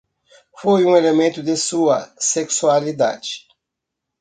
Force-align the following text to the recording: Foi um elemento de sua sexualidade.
Foi 0.59 0.83
um 0.83 0.97
elemento 0.97 1.43
de 1.43 1.55
sua 1.55 2.11
sexualidade. 2.17 3.45